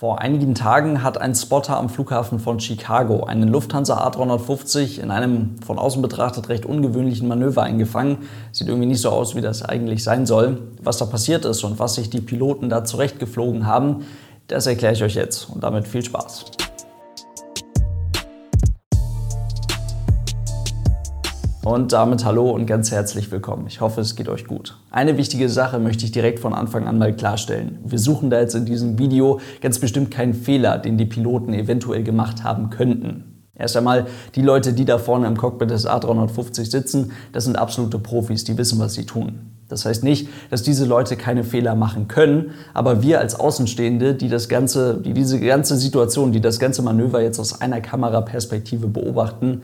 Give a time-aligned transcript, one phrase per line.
[0.00, 5.56] Vor einigen Tagen hat ein Spotter am Flughafen von Chicago einen Lufthansa A350 in einem
[5.62, 8.16] von außen betrachtet recht ungewöhnlichen Manöver eingefangen.
[8.50, 10.62] Sieht irgendwie nicht so aus, wie das eigentlich sein soll.
[10.82, 14.06] Was da passiert ist und was sich die Piloten da zurechtgeflogen haben,
[14.48, 15.50] das erkläre ich euch jetzt.
[15.50, 16.46] Und damit viel Spaß.
[21.62, 23.66] Und damit hallo und ganz herzlich willkommen.
[23.66, 24.78] Ich hoffe, es geht euch gut.
[24.90, 27.80] Eine wichtige Sache möchte ich direkt von Anfang an mal klarstellen.
[27.84, 32.02] Wir suchen da jetzt in diesem Video ganz bestimmt keinen Fehler, den die Piloten eventuell
[32.02, 33.44] gemacht haben könnten.
[33.54, 34.06] Erst einmal,
[34.36, 38.56] die Leute, die da vorne im Cockpit des A350 sitzen, das sind absolute Profis, die
[38.56, 39.50] wissen, was sie tun.
[39.68, 44.30] Das heißt nicht, dass diese Leute keine Fehler machen können, aber wir als Außenstehende, die
[44.30, 49.60] das ganze, die diese ganze Situation, die das ganze Manöver jetzt aus einer Kameraperspektive beobachten,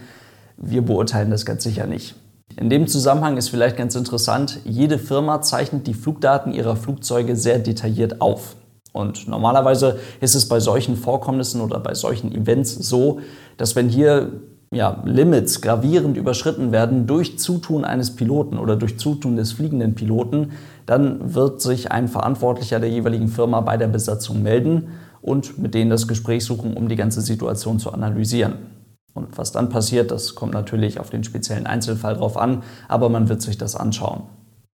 [0.56, 2.14] wir beurteilen das ganz sicher nicht.
[2.56, 7.58] In dem Zusammenhang ist vielleicht ganz interessant, jede Firma zeichnet die Flugdaten ihrer Flugzeuge sehr
[7.58, 8.56] detailliert auf.
[8.92, 13.20] Und normalerweise ist es bei solchen Vorkommnissen oder bei solchen Events so,
[13.58, 14.40] dass wenn hier
[14.72, 20.52] ja, Limits gravierend überschritten werden durch Zutun eines Piloten oder durch Zutun des fliegenden Piloten,
[20.86, 24.88] dann wird sich ein Verantwortlicher der jeweiligen Firma bei der Besatzung melden
[25.20, 28.75] und mit denen das Gespräch suchen, um die ganze Situation zu analysieren.
[29.16, 33.28] Und was dann passiert, das kommt natürlich auf den speziellen Einzelfall drauf an, aber man
[33.28, 34.24] wird sich das anschauen.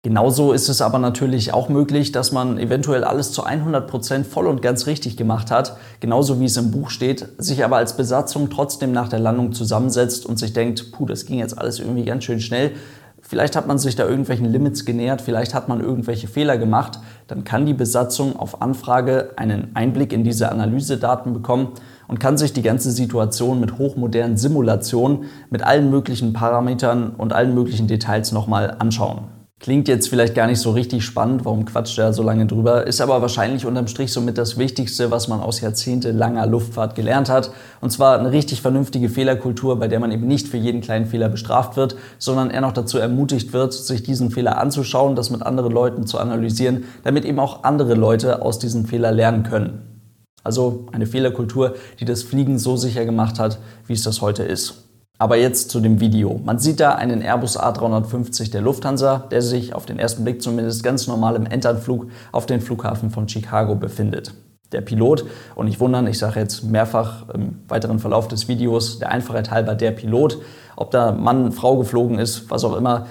[0.05, 4.49] Genauso ist es aber natürlich auch möglich, dass man eventuell alles zu 100 Prozent voll
[4.49, 8.51] und ganz richtig gemacht hat, genauso wie es im Buch steht, sich aber als Besatzung
[8.51, 12.25] trotzdem nach der Landung zusammensetzt und sich denkt, puh, das ging jetzt alles irgendwie ganz
[12.25, 12.73] schön schnell.
[13.21, 16.99] Vielleicht hat man sich da irgendwelchen Limits genähert, vielleicht hat man irgendwelche Fehler gemacht.
[17.29, 21.69] Dann kann die Besatzung auf Anfrage einen Einblick in diese Analysedaten bekommen
[22.09, 27.55] und kann sich die ganze Situation mit hochmodernen Simulationen, mit allen möglichen Parametern und allen
[27.55, 29.42] möglichen Details nochmal anschauen.
[29.63, 33.01] Klingt jetzt vielleicht gar nicht so richtig spannend, warum quatscht er so lange drüber, ist
[33.01, 37.53] aber wahrscheinlich unterm Strich somit das Wichtigste, was man aus jahrzehntelanger Luftfahrt gelernt hat.
[37.81, 41.29] Und zwar eine richtig vernünftige Fehlerkultur, bei der man eben nicht für jeden kleinen Fehler
[41.29, 45.71] bestraft wird, sondern eher noch dazu ermutigt wird, sich diesen Fehler anzuschauen, das mit anderen
[45.71, 50.11] Leuten zu analysieren, damit eben auch andere Leute aus diesem Fehler lernen können.
[50.43, 54.89] Also eine Fehlerkultur, die das Fliegen so sicher gemacht hat, wie es das heute ist.
[55.23, 56.41] Aber jetzt zu dem Video.
[56.45, 60.83] Man sieht da einen Airbus A350 der Lufthansa, der sich auf den ersten Blick zumindest
[60.83, 64.35] ganz normal im Endanflug auf den Flughafen von Chicago befindet.
[64.73, 65.25] Der Pilot,
[65.55, 69.77] und nicht wundern, ich sage jetzt mehrfach im weiteren Verlauf des Videos, der Einfachheit halber
[69.77, 70.39] der Pilot,
[70.75, 73.07] ob da Mann, Frau geflogen ist, was auch immer,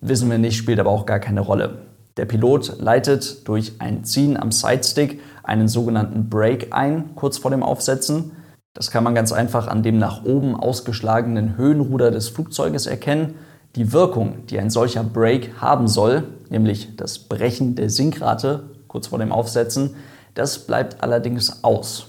[0.00, 1.78] wissen wir nicht, spielt aber auch gar keine Rolle.
[2.16, 7.64] Der Pilot leitet durch ein Ziehen am Sidestick einen sogenannten Break ein, kurz vor dem
[7.64, 8.30] Aufsetzen.
[8.76, 13.34] Das kann man ganz einfach an dem nach oben ausgeschlagenen Höhenruder des Flugzeuges erkennen.
[13.74, 19.18] Die Wirkung, die ein solcher Break haben soll, nämlich das Brechen der Sinkrate kurz vor
[19.18, 19.96] dem Aufsetzen,
[20.34, 22.08] das bleibt allerdings aus.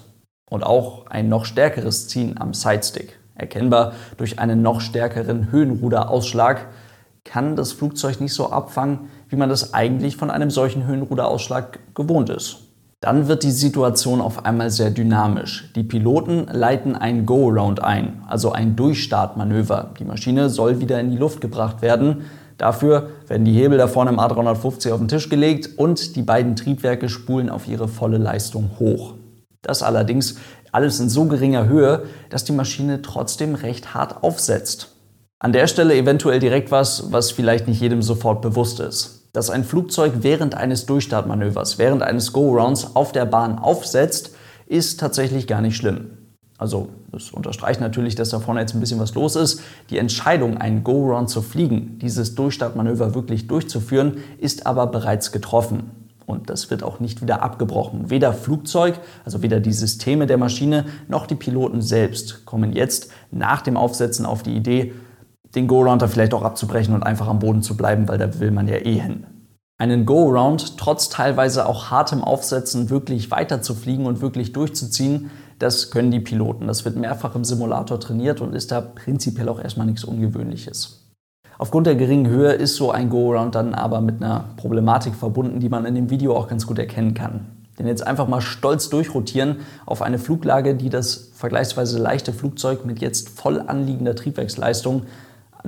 [0.49, 6.67] Und auch ein noch stärkeres Ziehen am Sidestick, erkennbar durch einen noch stärkeren Höhenruderausschlag,
[7.23, 12.29] kann das Flugzeug nicht so abfangen, wie man das eigentlich von einem solchen Höhenruderausschlag gewohnt
[12.29, 12.66] ist.
[12.99, 15.71] Dann wird die Situation auf einmal sehr dynamisch.
[15.75, 19.93] Die Piloten leiten ein Go-Around ein, also ein Durchstartmanöver.
[19.99, 22.23] Die Maschine soll wieder in die Luft gebracht werden.
[22.57, 26.55] Dafür werden die Hebel da vorne im A350 auf den Tisch gelegt und die beiden
[26.55, 29.13] Triebwerke spulen auf ihre volle Leistung hoch.
[29.61, 30.37] Das allerdings
[30.71, 34.95] alles in so geringer Höhe, dass die Maschine trotzdem recht hart aufsetzt.
[35.37, 39.63] An der Stelle eventuell direkt was, was vielleicht nicht jedem sofort bewusst ist dass ein
[39.63, 44.31] Flugzeug während eines Durchstartmanövers, während eines Go-Rounds auf der Bahn aufsetzt,
[44.65, 46.07] ist tatsächlich gar nicht schlimm.
[46.57, 49.61] Also das unterstreicht natürlich, dass da vorne jetzt ein bisschen was los ist.
[49.91, 55.91] Die Entscheidung, einen Go-Round zu fliegen, dieses Durchstartmanöver wirklich durchzuführen, ist aber bereits getroffen.
[56.25, 58.09] Und das wird auch nicht wieder abgebrochen.
[58.09, 63.61] Weder Flugzeug, also weder die Systeme der Maschine, noch die Piloten selbst kommen jetzt nach
[63.61, 64.95] dem Aufsetzen auf die Idee,
[65.57, 68.67] den Go-Round vielleicht auch abzubrechen und einfach am Boden zu bleiben, weil da will man
[68.67, 69.25] ja eh hin.
[69.79, 75.29] Einen Go-Round trotz teilweise auch hartem Aufsetzen wirklich weiter zu fliegen und wirklich durchzuziehen,
[75.59, 76.67] das können die Piloten.
[76.67, 81.03] Das wird mehrfach im Simulator trainiert und ist da prinzipiell auch erstmal nichts Ungewöhnliches.
[81.59, 85.69] Aufgrund der geringen Höhe ist so ein Go-Around dann aber mit einer Problematik verbunden, die
[85.69, 87.47] man in dem Video auch ganz gut erkennen kann.
[87.79, 92.99] Denn jetzt einfach mal stolz durchrotieren auf eine Fluglage, die das vergleichsweise leichte Flugzeug mit
[92.99, 95.03] jetzt voll anliegender Triebwerksleistung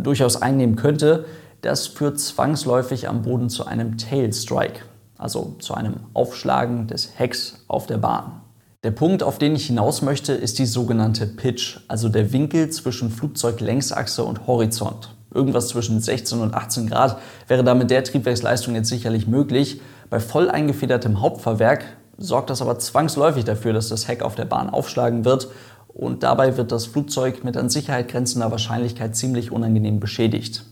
[0.04, 1.26] durchaus einnehmen könnte,
[1.62, 4.82] das führt zwangsläufig am Boden zu einem Tail Strike,
[5.18, 8.42] also zu einem Aufschlagen des Hecks auf der Bahn.
[8.84, 13.12] Der Punkt, auf den ich hinaus möchte, ist die sogenannte Pitch, also der Winkel zwischen
[13.12, 15.14] Flugzeuglängsachse und Horizont.
[15.34, 17.18] Irgendwas zwischen 16 und 18 Grad
[17.48, 19.82] wäre damit der Triebwerksleistung jetzt sicherlich möglich.
[20.10, 21.84] Bei voll eingefedertem Hauptfahrwerk
[22.18, 25.50] sorgt das aber zwangsläufig dafür, dass das Heck auf der Bahn aufschlagen wird
[25.94, 30.64] und dabei wird das Flugzeug mit an Sicherheit grenzender Wahrscheinlichkeit ziemlich unangenehm beschädigt.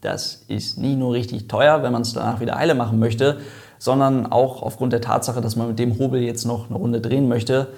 [0.00, 3.40] Das ist nie nur richtig teuer, wenn man es danach wieder heile machen möchte,
[3.78, 7.28] sondern auch aufgrund der Tatsache, dass man mit dem Hobel jetzt noch eine Runde drehen
[7.28, 7.68] möchte,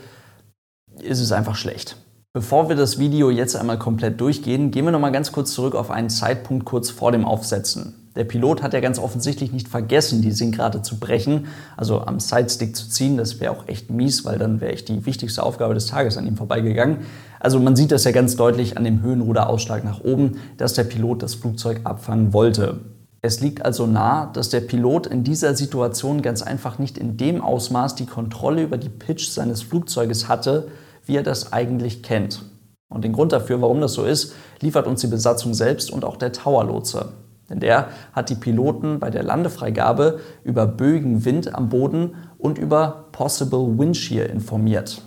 [1.00, 1.96] ist es einfach schlecht.
[2.34, 5.75] Bevor wir das Video jetzt einmal komplett durchgehen, gehen wir noch mal ganz kurz zurück
[5.75, 8.01] auf einen Zeitpunkt kurz vor dem Aufsetzen.
[8.14, 12.76] Der Pilot hat ja ganz offensichtlich nicht vergessen, die Sinkrate zu brechen, also am Sidestick
[12.76, 13.16] zu ziehen.
[13.16, 16.26] Das wäre auch echt mies, weil dann wäre echt die wichtigste Aufgabe des Tages an
[16.26, 16.98] ihm vorbeigegangen.
[17.40, 21.22] Also man sieht das ja ganz deutlich an dem Höhenruderausschlag nach oben, dass der Pilot
[21.22, 22.80] das Flugzeug abfangen wollte.
[23.22, 27.40] Es liegt also nah, dass der Pilot in dieser Situation ganz einfach nicht in dem
[27.40, 30.68] Ausmaß die Kontrolle über die Pitch seines Flugzeuges hatte,
[31.06, 32.42] wie er das eigentlich kennt.
[32.88, 36.16] Und den Grund dafür, warum das so ist, liefert uns die Besatzung selbst und auch
[36.16, 37.12] der Towerlotse.
[37.52, 43.08] Denn der hat die Piloten bei der Landefreigabe über Bögen Wind am Boden und über
[43.12, 45.02] Possible Wind Shear informiert.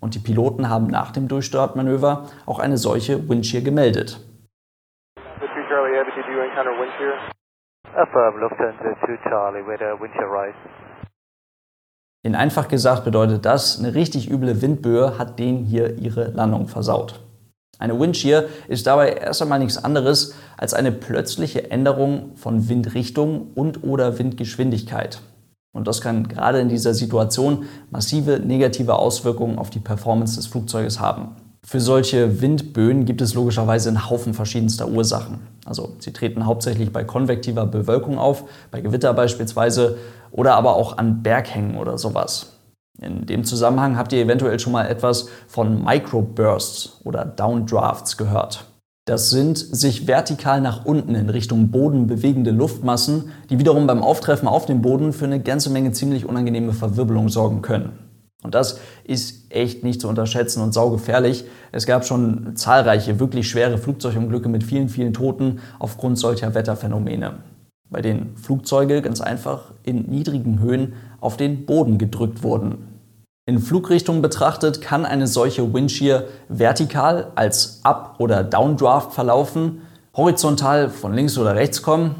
[0.00, 4.20] Und die Piloten haben nach dem Durchstartmanöver auch eine solche Windshear gemeldet.
[5.68, 7.16] Charlie, did you encounter wind shear?
[7.96, 10.91] Affirm, Lufthansa 2 Charlie with a wind shear rise.
[12.24, 17.20] In einfach gesagt bedeutet das, eine richtig üble Windböe hat denen hier ihre Landung versaut.
[17.80, 23.82] Eine Windshear ist dabei erst einmal nichts anderes als eine plötzliche Änderung von Windrichtung und
[23.82, 25.20] oder Windgeschwindigkeit.
[25.74, 31.00] Und das kann gerade in dieser Situation massive negative Auswirkungen auf die Performance des Flugzeuges
[31.00, 31.34] haben.
[31.64, 35.40] Für solche Windböen gibt es logischerweise einen Haufen verschiedenster Ursachen.
[35.64, 39.96] Also sie treten hauptsächlich bei konvektiver Bewölkung auf, bei Gewitter beispielsweise
[40.32, 42.58] oder aber auch an Berghängen oder sowas.
[43.00, 48.66] In dem Zusammenhang habt ihr eventuell schon mal etwas von Microbursts oder Downdrafts gehört.
[49.06, 54.46] Das sind sich vertikal nach unten in Richtung Boden bewegende Luftmassen, die wiederum beim Auftreffen
[54.46, 57.98] auf dem Boden für eine ganze Menge ziemlich unangenehme Verwirbelung sorgen können.
[58.44, 61.44] Und das ist echt nicht zu unterschätzen und saugefährlich.
[61.70, 67.34] Es gab schon zahlreiche wirklich schwere Flugzeugunglücke mit vielen, vielen Toten aufgrund solcher Wetterphänomene,
[67.90, 72.92] bei denen Flugzeuge ganz einfach in niedrigen Höhen auf den Boden gedrückt wurden.
[73.44, 79.82] In Flugrichtung betrachtet kann eine solche Windshear vertikal als Up- oder Downdraft verlaufen,
[80.16, 82.14] horizontal von links oder rechts kommen.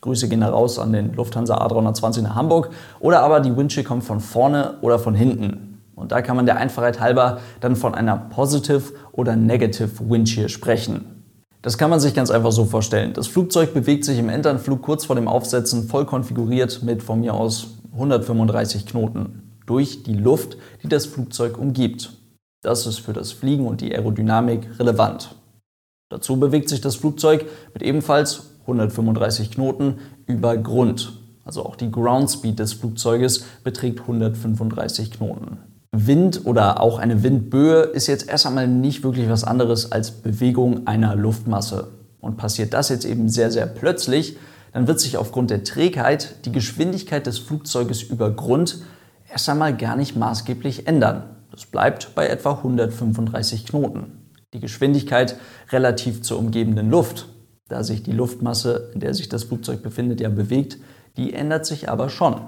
[0.00, 2.70] Grüße gehen da raus an den Lufthansa A320 nach Hamburg.
[3.00, 5.69] Oder aber die Windshear kommt von vorne oder von hinten.
[6.00, 11.20] Und da kann man der Einfachheit halber dann von einer Positive oder Negative Windshear sprechen.
[11.62, 13.12] Das kann man sich ganz einfach so vorstellen.
[13.12, 17.34] Das Flugzeug bewegt sich im Enternflug kurz vor dem Aufsetzen voll konfiguriert mit von mir
[17.34, 22.12] aus 135 Knoten durch die Luft, die das Flugzeug umgibt.
[22.62, 25.34] Das ist für das Fliegen und die Aerodynamik relevant.
[26.08, 31.12] Dazu bewegt sich das Flugzeug mit ebenfalls 135 Knoten über Grund.
[31.44, 35.58] Also auch die Ground Speed des Flugzeuges beträgt 135 Knoten.
[35.92, 40.86] Wind oder auch eine Windböe ist jetzt erst einmal nicht wirklich was anderes als Bewegung
[40.86, 41.88] einer Luftmasse.
[42.20, 44.36] Und passiert das jetzt eben sehr, sehr plötzlich,
[44.72, 48.82] dann wird sich aufgrund der Trägheit die Geschwindigkeit des Flugzeuges über Grund
[49.28, 51.24] erst einmal gar nicht maßgeblich ändern.
[51.50, 54.28] Das bleibt bei etwa 135 Knoten.
[54.54, 55.36] Die Geschwindigkeit
[55.70, 57.26] relativ zur umgebenden Luft,
[57.68, 60.78] da sich die Luftmasse, in der sich das Flugzeug befindet, ja bewegt,
[61.16, 62.40] die ändert sich aber schon.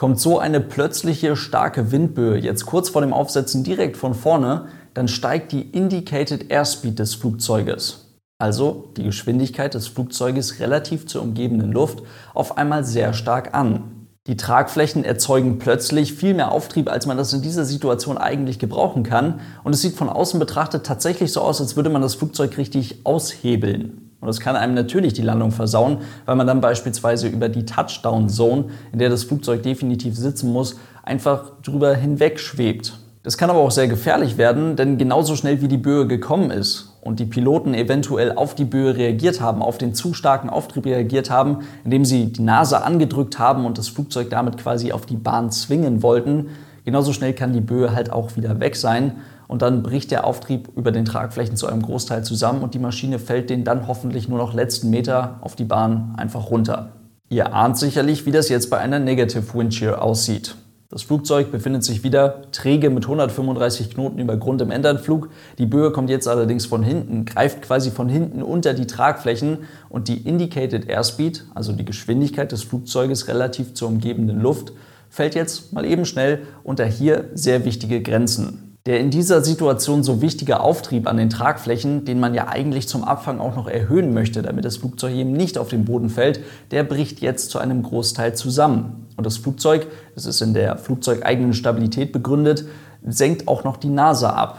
[0.00, 5.08] Kommt so eine plötzliche starke Windböe jetzt kurz vor dem Aufsetzen direkt von vorne, dann
[5.08, 8.06] steigt die Indicated Airspeed des Flugzeuges,
[8.38, 12.02] also die Geschwindigkeit des Flugzeuges relativ zur umgebenden Luft,
[12.32, 14.06] auf einmal sehr stark an.
[14.26, 19.02] Die Tragflächen erzeugen plötzlich viel mehr Auftrieb, als man das in dieser Situation eigentlich gebrauchen
[19.02, 19.40] kann.
[19.64, 23.04] Und es sieht von außen betrachtet tatsächlich so aus, als würde man das Flugzeug richtig
[23.04, 24.09] aushebeln.
[24.20, 28.64] Und das kann einem natürlich die Landung versauen, weil man dann beispielsweise über die Touchdown-Zone,
[28.92, 32.98] in der das Flugzeug definitiv sitzen muss, einfach drüber hinweg schwebt.
[33.22, 36.96] Das kann aber auch sehr gefährlich werden, denn genauso schnell wie die Böe gekommen ist
[37.02, 41.30] und die Piloten eventuell auf die Böe reagiert haben, auf den zu starken Auftrieb reagiert
[41.30, 45.50] haben, indem sie die Nase angedrückt haben und das Flugzeug damit quasi auf die Bahn
[45.50, 46.48] zwingen wollten,
[46.86, 49.16] genauso schnell kann die Böe halt auch wieder weg sein
[49.50, 53.18] und dann bricht der Auftrieb über den Tragflächen zu einem Großteil zusammen und die Maschine
[53.18, 56.90] fällt den dann hoffentlich nur noch letzten Meter auf die Bahn einfach runter.
[57.30, 60.54] Ihr ahnt sicherlich, wie das jetzt bei einer Negative Wind Shear aussieht.
[60.88, 65.30] Das Flugzeug befindet sich wieder träge mit 135 Knoten über Grund im Endanflug.
[65.58, 70.06] Die Böe kommt jetzt allerdings von hinten, greift quasi von hinten unter die Tragflächen und
[70.06, 74.72] die Indicated Airspeed, also die Geschwindigkeit des Flugzeuges relativ zur umgebenden Luft,
[75.08, 78.69] fällt jetzt mal eben schnell unter hier sehr wichtige Grenzen.
[78.86, 83.04] Der in dieser Situation so wichtige Auftrieb an den Tragflächen, den man ja eigentlich zum
[83.04, 86.82] Abfang auch noch erhöhen möchte, damit das Flugzeug eben nicht auf den Boden fällt, der
[86.82, 89.06] bricht jetzt zu einem Großteil zusammen.
[89.16, 92.64] Und das Flugzeug, das ist in der flugzeugeigenen Stabilität begründet,
[93.06, 94.58] senkt auch noch die Nase ab.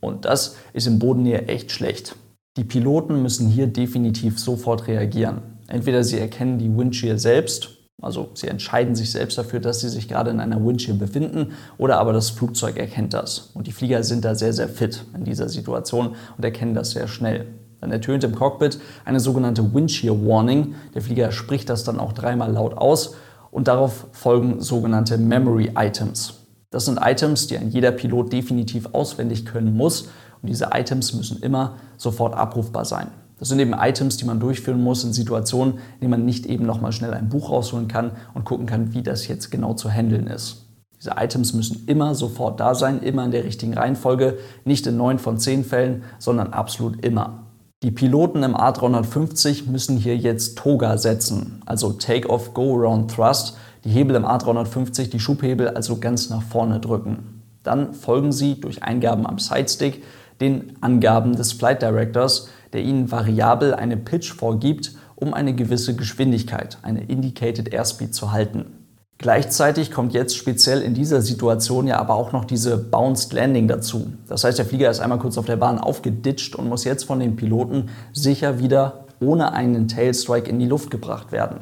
[0.00, 2.16] Und das ist im Bodennähe echt schlecht.
[2.56, 5.42] Die Piloten müssen hier definitiv sofort reagieren.
[5.68, 10.08] Entweder sie erkennen die Windshear selbst also sie entscheiden sich selbst dafür, dass sie sich
[10.08, 13.50] gerade in einer Windshield befinden oder aber das Flugzeug erkennt das.
[13.54, 17.08] Und die Flieger sind da sehr, sehr fit in dieser Situation und erkennen das sehr
[17.08, 17.46] schnell.
[17.80, 20.74] Dann ertönt im Cockpit eine sogenannte Windshear Warning.
[20.94, 23.14] Der Flieger spricht das dann auch dreimal laut aus
[23.50, 26.34] und darauf folgen sogenannte Memory Items.
[26.70, 30.02] Das sind Items, die ein jeder Pilot definitiv auswendig können muss
[30.40, 33.08] und diese Items müssen immer sofort abrufbar sein.
[33.40, 36.66] Das sind eben Items, die man durchführen muss in Situationen, in denen man nicht eben
[36.66, 40.26] nochmal schnell ein Buch rausholen kann und gucken kann, wie das jetzt genau zu handeln
[40.26, 40.66] ist.
[40.98, 45.18] Diese Items müssen immer sofort da sein, immer in der richtigen Reihenfolge, nicht in neun
[45.18, 47.46] von zehn Fällen, sondern absolut immer.
[47.82, 54.16] Die Piloten im A350 müssen hier jetzt TOGA setzen, also Take-Off Go-Around Thrust, die Hebel
[54.16, 57.42] im A350, die Schubhebel also ganz nach vorne drücken.
[57.62, 60.02] Dann folgen sie durch Eingaben am Sidestick
[60.42, 66.78] den Angaben des Flight Directors, der Ihnen variabel eine Pitch vorgibt, um eine gewisse Geschwindigkeit,
[66.82, 68.80] eine Indicated Airspeed zu halten.
[69.18, 74.14] Gleichzeitig kommt jetzt speziell in dieser Situation ja aber auch noch diese Bounced Landing dazu.
[74.26, 77.20] Das heißt, der Flieger ist einmal kurz auf der Bahn aufgeditscht und muss jetzt von
[77.20, 81.60] den Piloten sicher wieder ohne einen Tailstrike in die Luft gebracht werden.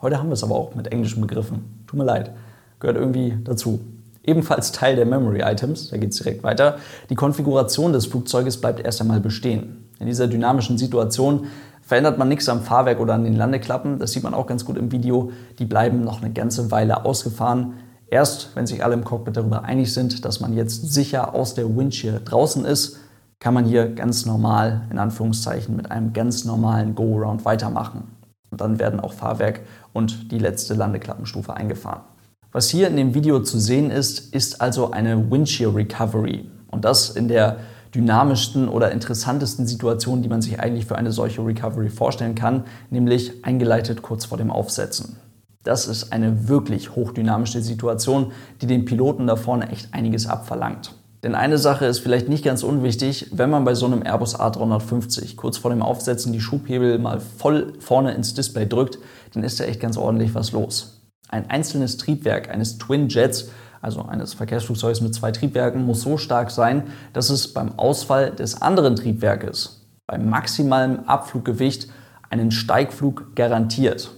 [0.00, 1.84] Heute haben wir es aber auch mit englischen Begriffen.
[1.86, 2.32] Tut mir leid,
[2.80, 3.80] gehört irgendwie dazu.
[4.22, 6.78] Ebenfalls Teil der Memory Items, da geht es direkt weiter.
[7.10, 9.87] Die Konfiguration des Flugzeuges bleibt erst einmal bestehen.
[9.98, 11.46] In dieser dynamischen Situation
[11.82, 13.98] verändert man nichts am Fahrwerk oder an den Landeklappen.
[13.98, 15.32] Das sieht man auch ganz gut im Video.
[15.58, 17.74] Die bleiben noch eine ganze Weile ausgefahren.
[18.10, 21.76] Erst wenn sich alle im Cockpit darüber einig sind, dass man jetzt sicher aus der
[21.76, 22.98] Windshield draußen ist,
[23.40, 28.04] kann man hier ganz normal, in Anführungszeichen, mit einem ganz normalen Go-Around weitermachen.
[28.50, 29.60] Und dann werden auch Fahrwerk
[29.92, 32.02] und die letzte Landeklappenstufe eingefahren.
[32.50, 36.50] Was hier in dem Video zu sehen ist, ist also eine Windshield Recovery.
[36.70, 37.58] Und das in der
[37.94, 43.44] dynamischsten oder interessantesten Situationen, die man sich eigentlich für eine solche Recovery vorstellen kann, nämlich
[43.44, 45.16] eingeleitet kurz vor dem Aufsetzen.
[45.64, 50.94] Das ist eine wirklich hochdynamische Situation, die den Piloten da vorne echt einiges abverlangt.
[51.22, 55.34] Denn eine Sache ist vielleicht nicht ganz unwichtig, wenn man bei so einem Airbus A350
[55.34, 58.98] kurz vor dem Aufsetzen die Schubhebel mal voll vorne ins Display drückt,
[59.34, 61.02] dann ist da echt ganz ordentlich was los.
[61.28, 63.50] Ein einzelnes Triebwerk eines Twin Jets
[63.80, 68.60] also eines Verkehrsflugzeugs mit zwei Triebwerken, muss so stark sein, dass es beim Ausfall des
[68.60, 71.88] anderen Triebwerkes beim maximalen Abfluggewicht
[72.30, 74.10] einen Steigflug garantiert.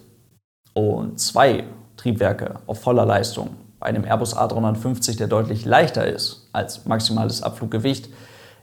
[0.72, 1.64] Und zwei
[1.96, 3.50] Triebwerke auf voller Leistung
[3.80, 8.08] bei einem Airbus A350, der deutlich leichter ist als maximales Abfluggewicht,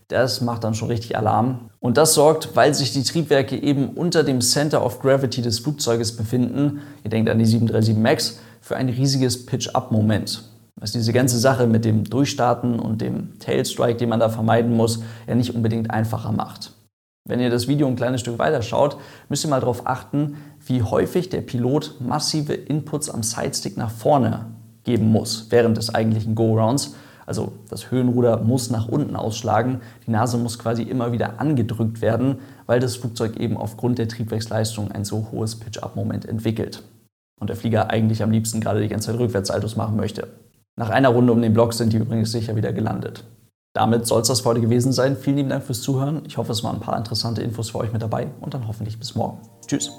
[0.07, 1.69] das macht dann schon richtig Alarm.
[1.79, 6.15] Und das sorgt, weil sich die Triebwerke eben unter dem Center of Gravity des Flugzeuges
[6.15, 10.43] befinden, ihr denkt an die 737 MAX, für ein riesiges Pitch-Up-Moment
[10.79, 15.01] was diese ganze Sache mit dem Durchstarten und dem Tailstrike, den man da vermeiden muss,
[15.27, 16.71] ja nicht unbedingt einfacher macht.
[17.27, 20.81] Wenn ihr das Video ein kleines Stück weiter schaut, müsst ihr mal darauf achten, wie
[20.81, 24.45] häufig der Pilot massive Inputs am Sidestick nach vorne
[24.83, 26.95] geben muss während des eigentlichen Go-Rounds.
[27.25, 32.37] Also das Höhenruder muss nach unten ausschlagen, die Nase muss quasi immer wieder angedrückt werden,
[32.65, 36.83] weil das Flugzeug eben aufgrund der Triebwerksleistung ein so hohes Pitch-Up-Moment entwickelt.
[37.41, 40.29] Und der Flieger eigentlich am liebsten gerade die ganze Zeit Rückwärtsaltos machen möchte.
[40.79, 43.23] Nach einer Runde um den Block sind die übrigens sicher wieder gelandet.
[43.73, 45.17] Damit soll es das für heute gewesen sein.
[45.17, 46.21] Vielen lieben Dank fürs Zuhören.
[46.27, 48.97] Ich hoffe, es waren ein paar interessante Infos für euch mit dabei und dann hoffentlich
[48.99, 49.39] bis morgen.
[49.65, 49.91] Tschüss.